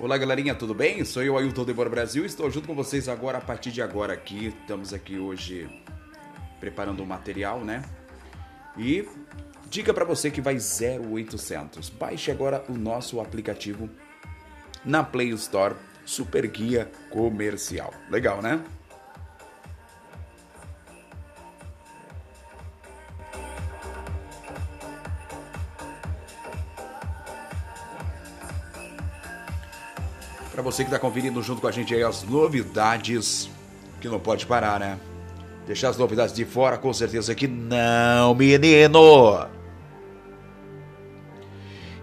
[0.00, 1.04] Olá galerinha, tudo bem?
[1.04, 4.46] Sou eu, Ailton Debora Brasil, estou junto com vocês agora, a partir de agora aqui,
[4.46, 5.68] estamos aqui hoje
[6.58, 7.84] preparando o material, né?
[8.76, 9.06] E
[9.68, 13.88] dica para você que vai 0800, baixe agora o nosso aplicativo
[14.82, 15.74] na Play Store,
[16.06, 17.92] Super Guia Comercial.
[18.10, 18.64] Legal, né?
[30.52, 33.48] Para você que está conferindo junto com a gente aí as novidades,
[34.00, 34.98] que não pode parar, né?
[35.66, 39.46] Deixar as novidades de fora, com certeza que não, menino!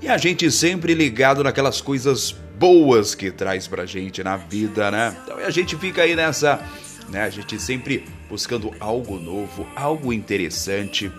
[0.00, 5.16] E a gente sempre ligado naquelas coisas boas que traz pra gente na vida, né?
[5.24, 6.60] Então a gente fica aí nessa,
[7.08, 7.22] né?
[7.22, 11.10] A gente sempre buscando algo novo, algo interessante.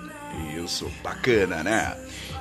[0.56, 1.98] Isso, bacana, né?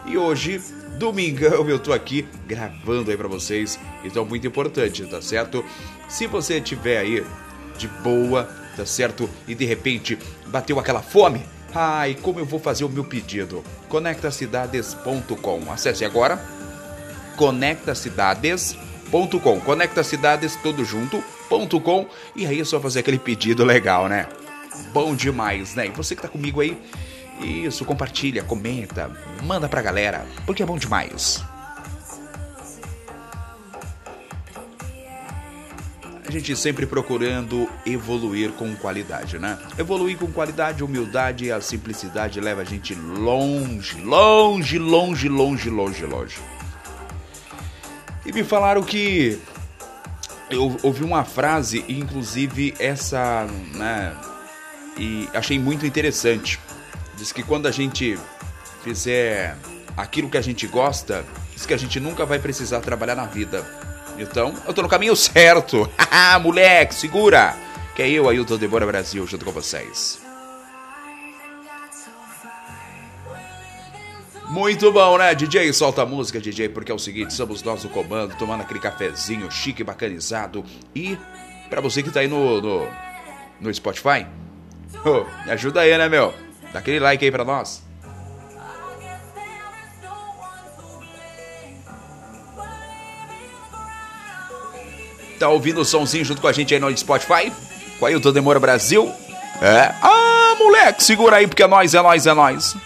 [0.06, 0.60] E hoje
[0.98, 3.78] domingão eu tô aqui gravando aí para vocês.
[4.06, 5.64] Então muito importante, tá certo?
[6.08, 7.24] Se você tiver aí
[7.76, 9.28] de boa, tá certo?
[9.46, 13.62] E de repente bateu aquela fome, ai, como eu vou fazer o meu pedido?
[13.88, 15.70] conectacidades.com.
[15.70, 16.40] Acesse agora
[17.36, 19.60] conectacidades.com.
[19.60, 24.26] Conecta Cidades tudo junto.com e aí é só fazer aquele pedido legal, né?
[24.92, 25.86] Bom demais, né?
[25.86, 26.76] E você que tá comigo aí,
[27.40, 29.10] isso, compartilha, comenta,
[29.42, 31.44] manda pra galera, porque é bom demais.
[36.26, 39.56] A gente sempre procurando evoluir com qualidade, né?
[39.78, 46.04] Evoluir com qualidade, humildade e a simplicidade leva a gente longe, longe, longe, longe, longe,
[46.04, 46.38] longe.
[48.24, 49.40] E me falaram que
[50.50, 54.12] eu ouvi uma frase, inclusive essa, né?
[54.98, 56.58] E achei muito interessante.
[57.16, 58.18] Diz que quando a gente
[58.82, 59.56] fizer
[59.96, 61.24] aquilo que a gente gosta,
[61.54, 63.64] diz que a gente nunca vai precisar trabalhar na vida.
[64.18, 65.90] Então, eu tô no caminho certo.
[66.42, 67.56] Moleque, segura!
[67.94, 70.20] Que é eu, Ailton Debora Brasil, junto com vocês.
[74.48, 75.72] Muito bom, né, DJ?
[75.72, 79.50] Solta a música, DJ, porque é o seguinte, somos nós no comando, tomando aquele cafezinho
[79.50, 80.64] chique, bacanizado.
[80.94, 81.18] E,
[81.68, 82.88] para você que tá aí no, no,
[83.60, 84.26] no Spotify,
[85.04, 86.32] oh, ajuda aí, né, meu?
[86.72, 87.85] Dá aquele like aí pra nós.
[95.38, 97.52] Tá ouvindo o somzinho junto com a gente aí no Spotify?
[97.98, 99.12] Com Ailton Demora Brasil?
[99.60, 99.92] É.
[100.02, 102.76] Ah, moleque, segura aí porque é nós, é nós, é nós.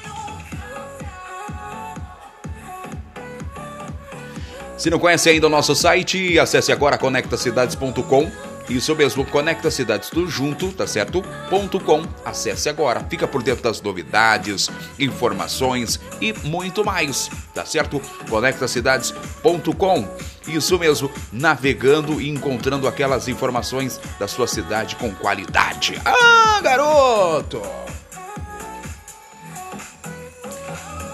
[4.76, 10.30] Se não conhece ainda o nosso site, acesse agora conectacidades.com isso mesmo, Conecta Cidades tudo
[10.30, 11.22] junto, tá certo?
[11.48, 12.02] Ponto .com.
[12.24, 18.00] Acesse agora, fica por dentro das novidades, informações e muito mais, tá certo?
[18.28, 20.08] Conectacidades.com.
[20.46, 26.00] Isso mesmo, navegando e encontrando aquelas informações da sua cidade com qualidade.
[26.04, 27.62] Ah, garoto!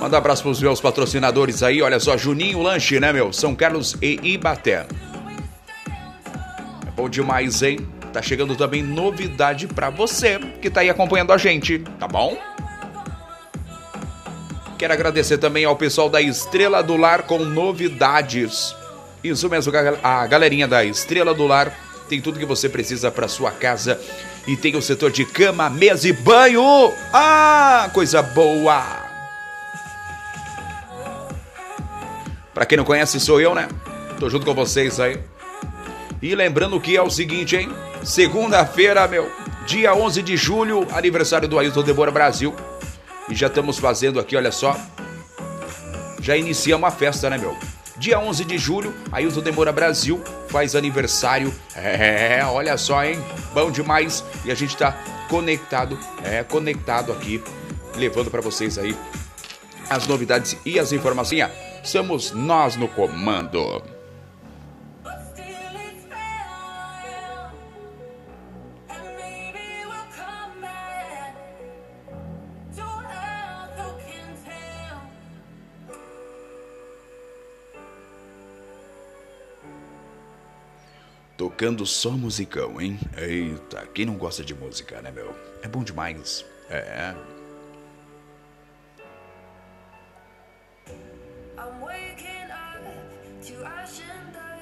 [0.01, 3.33] Manda um abraço pros meus patrocinadores aí, olha só, Juninho Lanche, né, meu?
[3.33, 4.87] São Carlos e Ibaté.
[6.97, 7.87] Bom demais, hein?
[8.11, 12.39] Tá chegando também novidade para você que tá aí acompanhando a gente, tá bom?
[14.79, 18.75] Quero agradecer também ao pessoal da Estrela do Lar com novidades.
[19.23, 19.71] Isso mesmo,
[20.03, 21.71] a galerinha da Estrela do Lar
[22.09, 24.01] tem tudo que você precisa para sua casa
[24.47, 26.93] e tem o setor de cama, mesa e banho.
[27.13, 29.05] Ah, coisa boa!
[32.55, 33.69] Para quem não conhece, sou eu, né?
[34.19, 35.21] Tô junto com vocês aí.
[36.21, 37.69] E lembrando que é o seguinte, hein?
[38.03, 39.31] Segunda-feira, meu,
[39.67, 42.55] dia 11 de julho, aniversário do Ailton Debora Brasil.
[43.29, 44.77] E já estamos fazendo aqui, olha só.
[46.21, 47.57] Já iniciamos a festa, né, meu?
[47.99, 51.53] Dia 11 de julho, Ailton Demora Brasil faz aniversário.
[51.75, 53.19] É, olha só, hein?
[53.55, 54.23] Bom demais.
[54.45, 54.93] E a gente tá
[55.29, 57.43] conectado, é, conectado aqui,
[57.95, 58.97] levando para vocês aí
[59.89, 61.49] as novidades e as informações.
[61.83, 63.96] Somos nós no comando.
[81.37, 82.99] Tocando só musicão, hein?
[83.17, 85.37] Eita, quem não gosta de música, né, meu?
[85.63, 86.45] É bom demais.
[86.71, 87.15] É.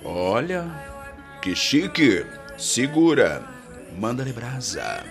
[0.05, 0.65] Olha,
[1.41, 2.27] que chique.
[2.59, 3.43] Segura.
[3.97, 5.03] Manda-lhe brasa.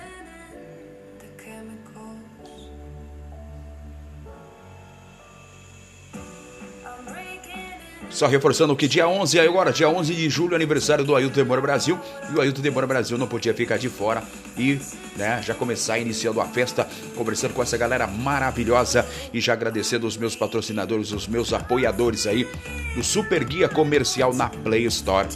[8.13, 11.99] Só reforçando que dia 11, agora, dia 11 de julho, aniversário do Ailton Demora Brasil.
[12.31, 14.21] E o Ailton Demora Brasil não podia ficar de fora
[14.55, 14.79] e
[15.15, 20.15] né, já começar iniciando a festa, conversando com essa galera maravilhosa e já agradecendo os
[20.15, 22.47] meus patrocinadores, os meus apoiadores aí
[22.95, 25.27] do Super Guia Comercial na Play Store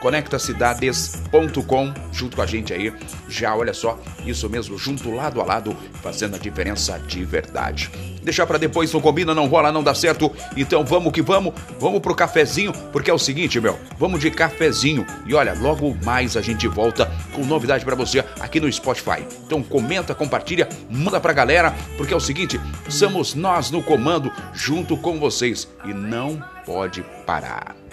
[0.00, 2.92] conectacidades.com junto com a gente aí.
[3.28, 7.90] Já olha só, isso mesmo, junto lado a lado, fazendo a diferença de verdade.
[8.22, 10.32] Deixar para depois não combina, não rola, não dá certo.
[10.56, 15.06] Então vamos que vamos, vamos pro cafezinho, porque é o seguinte, meu, vamos de cafezinho.
[15.26, 19.24] E olha, logo mais a gente volta com novidade para você aqui no Spotify.
[19.46, 24.96] Então comenta, compartilha, manda pra galera, porque é o seguinte, somos nós no comando junto
[24.96, 27.85] com vocês e não pode parar.